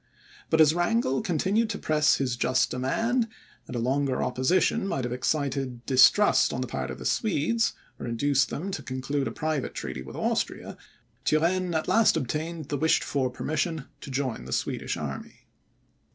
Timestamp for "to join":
13.99-14.45